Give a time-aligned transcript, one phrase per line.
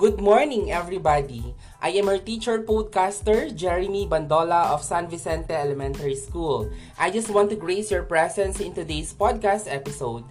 [0.00, 1.52] Good morning, everybody.
[1.76, 6.72] I am your teacher podcaster, Jeremy Bandola of San Vicente Elementary School.
[6.96, 10.24] I just want to grace your presence in today's podcast episode.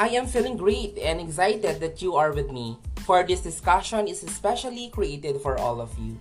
[0.00, 4.24] I am feeling great and excited that you are with me, for this discussion is
[4.24, 6.16] especially created for all of you.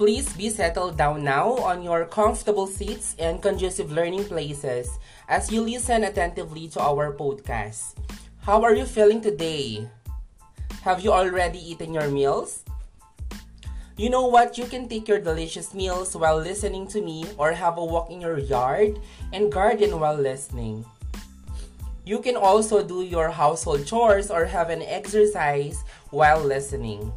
[0.00, 4.88] Please be settled down now on your comfortable seats and conducive learning places
[5.28, 8.00] as you listen attentively to our podcast.
[8.48, 9.92] How are you feeling today?
[10.82, 12.62] Have you already eaten your meals?
[13.98, 14.56] You know what?
[14.56, 18.20] You can take your delicious meals while listening to me or have a walk in
[18.20, 19.00] your yard
[19.32, 20.86] and garden while listening.
[22.06, 27.12] You can also do your household chores or have an exercise while listening.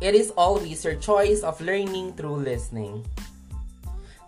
[0.00, 3.04] It is always your choice of learning through listening.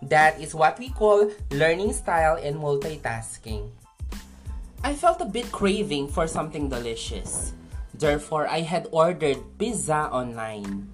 [0.03, 3.71] That is what we call learning style and multitasking.
[4.83, 7.53] I felt a bit craving for something delicious.
[8.01, 10.89] Therefore, I had ordered pizza online.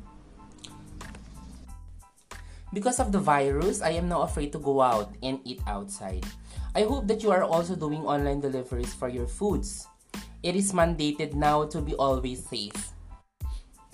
[2.76, 6.28] Because of the virus, I am now afraid to go out and eat outside.
[6.76, 9.88] I hope that you are also doing online deliveries for your foods.
[10.44, 12.92] It is mandated now to be always safe.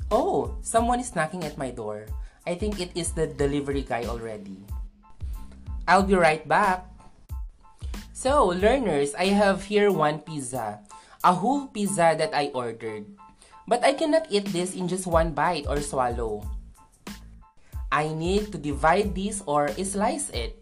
[0.10, 2.10] Oh, someone is knocking at my door.
[2.50, 4.58] I think it is the delivery guy already.
[5.88, 6.90] I'll be right back.
[8.10, 10.82] So, learners, I have here one pizza.
[11.24, 13.08] A whole pizza that I ordered.
[13.68, 16.44] But I cannot eat this in just one bite or swallow.
[17.92, 20.60] I need to divide this or slice it.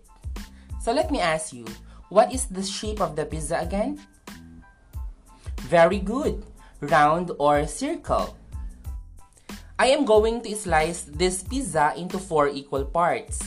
[0.81, 1.65] So let me ask you,
[2.09, 3.97] what is the shape of the pizza again?
[5.65, 6.45] Very good.
[6.81, 8.37] Round or circle.
[9.79, 13.41] I am going to slice this pizza into four equal parts.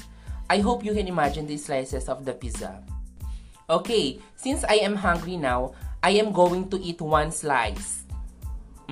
[0.50, 2.82] I hope you can imagine the slices of the pizza.
[3.70, 5.74] Okay, since I am hungry now,
[6.04, 8.04] I am going to eat one slice.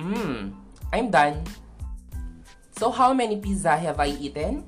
[0.01, 0.49] Mmm,
[0.89, 1.45] I'm done.
[2.73, 4.65] So how many pizza have I eaten?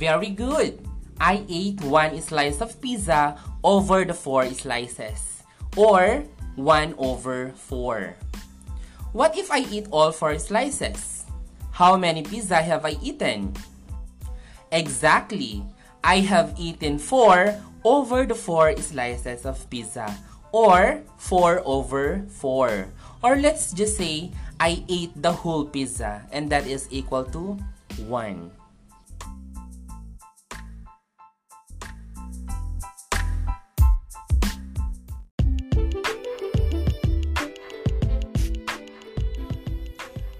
[0.00, 0.80] Very good.
[1.20, 5.44] I ate one slice of pizza over the four slices.
[5.76, 6.24] Or
[6.56, 8.16] 1 over 4.
[9.12, 11.28] What if I eat all four slices?
[11.76, 13.52] How many pizza have I eaten?
[14.72, 15.60] Exactly.
[16.00, 17.52] I have eaten 4
[17.84, 20.08] over the 4 slices of pizza
[20.56, 22.88] or 4 over 4.
[23.20, 27.60] Or let's just say I ate the whole pizza and that is equal to
[28.08, 28.50] 1.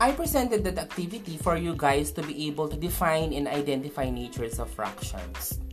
[0.00, 4.60] I presented that activity for you guys to be able to define and identify natures
[4.60, 5.66] of fractions.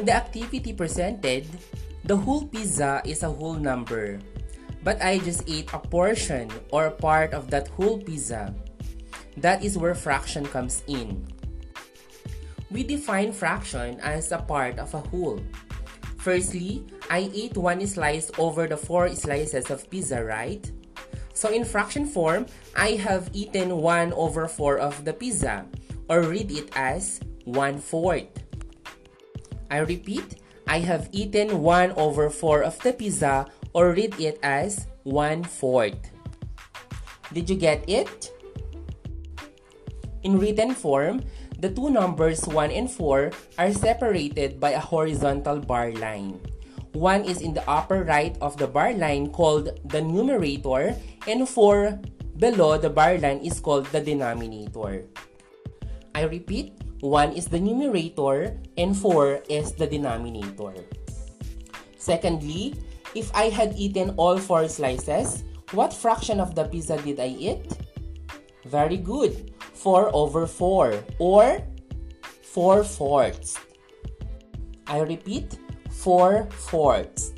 [0.00, 1.44] In the activity presented,
[2.08, 4.16] the whole pizza is a whole number,
[4.82, 8.54] but I just ate a portion or part of that whole pizza.
[9.36, 11.28] That is where fraction comes in.
[12.70, 15.44] We define fraction as a part of a whole.
[16.16, 16.80] Firstly,
[17.10, 20.64] I ate one slice over the four slices of pizza, right?
[21.34, 25.68] So in fraction form, I have eaten 1 over 4 of the pizza,
[26.08, 28.32] or read it as 1 fourth.
[29.70, 34.90] I repeat, I have eaten 1 over 4 of the pizza, or read it as
[35.04, 36.10] 1 fourth.
[37.32, 38.34] Did you get it?
[40.22, 41.22] In written form,
[41.62, 46.42] the two numbers 1 and 4 are separated by a horizontal bar line.
[46.92, 50.98] One is in the upper right of the bar line called the numerator
[51.28, 52.00] and 4
[52.40, 55.06] below the bar line is called the denominator.
[56.14, 60.74] I repeat, 1 is the numerator and 4 is the denominator.
[61.96, 62.76] Secondly,
[63.14, 67.64] if I had eaten all 4 slices, what fraction of the pizza did I eat?
[68.66, 69.54] Very good.
[69.74, 71.62] 4 over 4 or
[72.42, 73.56] 4 fourths.
[74.86, 75.58] I repeat,
[75.90, 77.32] 4 fourths.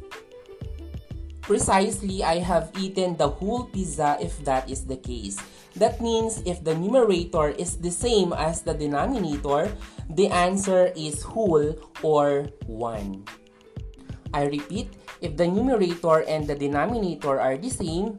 [1.43, 5.39] Precisely, I have eaten the whole pizza if that is the case.
[5.77, 9.73] That means if the numerator is the same as the denominator,
[10.11, 13.25] the answer is whole or 1.
[14.35, 18.19] I repeat, if the numerator and the denominator are the same,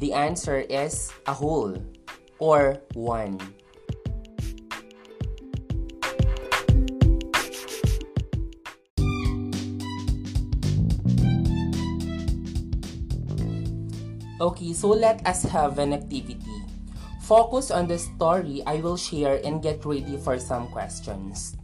[0.00, 1.76] the answer is a whole
[2.38, 3.38] or 1.
[14.40, 16.53] Okay, so let us have an activity.
[17.24, 21.56] Focus on the story I will share and get ready for some questions.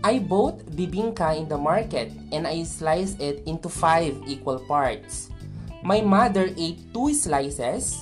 [0.00, 5.28] I bought bibingka in the market and I sliced it into 5 equal parts.
[5.84, 8.00] My mother ate 2 slices.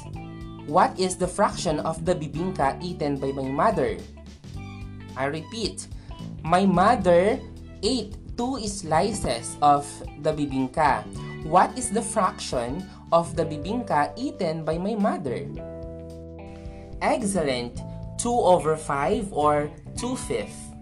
[0.70, 3.98] What is the fraction of the bibingka eaten by my mother?
[5.18, 5.90] I repeat,
[6.46, 7.42] my mother
[7.82, 9.90] ate 2 slices of
[10.22, 11.02] the bibingka.
[11.50, 15.42] What is the fraction of the bibingka eaten by my mother?
[17.00, 17.80] Excellent!
[18.18, 20.74] 2 over 5 or 2 fifths.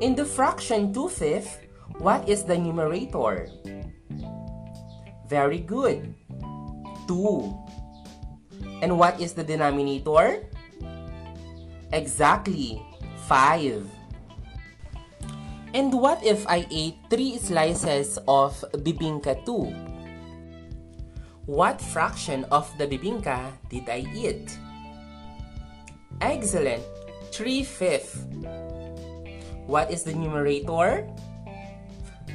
[0.00, 1.58] In the fraction 2 fifths,
[1.98, 3.50] what is the numerator?
[5.28, 6.14] Very good.
[7.08, 7.54] 2.
[8.82, 10.42] And what is the denominator?
[11.92, 12.82] Exactly.
[13.26, 13.86] 5.
[15.74, 19.72] And what if I ate 3 slices of bibingka too?
[21.46, 24.46] What fraction of the bibingka did I eat?
[26.22, 26.86] Excellent.
[27.34, 28.22] 3 fifths.
[29.66, 31.02] What is the numerator?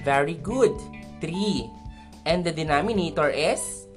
[0.03, 0.75] Very good.
[1.23, 1.71] 3.
[2.27, 3.87] And the denominator is?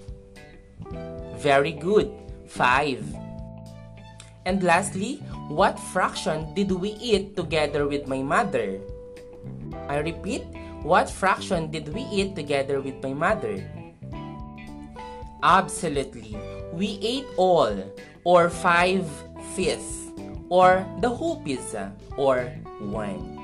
[1.42, 2.14] Very good.
[2.46, 3.02] 5.
[4.46, 5.18] And lastly,
[5.50, 8.78] what fraction did we eat together with my mother?
[9.90, 10.46] I repeat,
[10.86, 13.58] what fraction did we eat together with my mother?
[15.42, 16.37] Absolutely.
[16.72, 17.72] We ate all,
[18.25, 19.08] or 5
[19.56, 20.12] fifths,
[20.48, 22.44] or the whole pizza, or
[22.81, 23.40] one.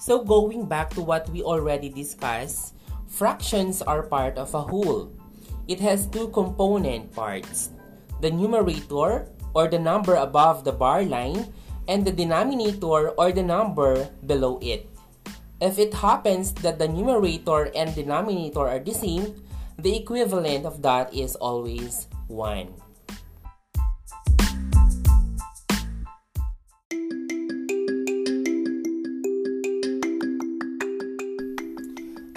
[0.00, 2.74] So going back to what we already discussed,
[3.06, 5.12] fractions are part of a whole.
[5.68, 7.70] It has two component parts.
[8.22, 11.52] The numerator or the number above the bar line
[11.88, 14.86] and the denominator or the number below it.
[15.60, 19.42] If it happens that the numerator and denominator are the same,
[19.78, 22.81] the equivalent of that is always 1.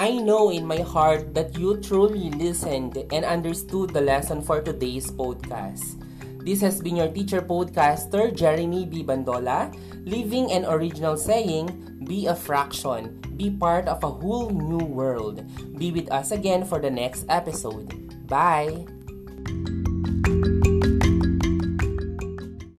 [0.06, 5.10] I know in my heart that you truly listened and understood the lesson for today's
[5.10, 5.98] podcast.
[6.46, 9.02] This has been your teacher podcaster, Jeremy B.
[9.02, 9.74] Bandola,
[10.06, 15.42] leaving an original saying, be a fraction, be part of a whole new world.
[15.74, 17.90] Be with us again for the next episode.
[18.30, 18.86] Bye!